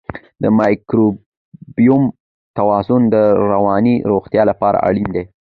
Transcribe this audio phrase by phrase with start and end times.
[0.41, 2.03] د مایکروبیوم
[2.57, 3.15] توازن د
[3.51, 5.23] رواني روغتیا لپاره اړین دی.